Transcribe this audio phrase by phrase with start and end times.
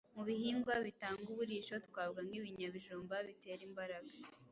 [0.15, 4.13] Mu bihingwa bitanga uburisho twavuga nk’ibinyabijumba bitera imbaraga